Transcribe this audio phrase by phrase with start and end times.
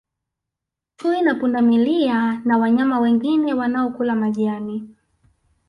[0.97, 4.95] Chui na pundamilia na wanyama wengine wanaokula majani